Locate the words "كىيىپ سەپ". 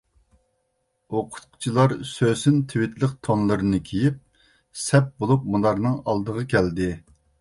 3.91-5.13